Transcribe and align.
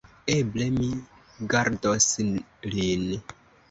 Eble 0.35 0.69
mi 0.77 0.87
gardos 1.53 2.11
lin. 2.75 3.11